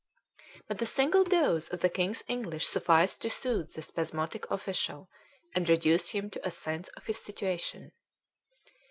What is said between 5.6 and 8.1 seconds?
reduce him to "a sense of his situation."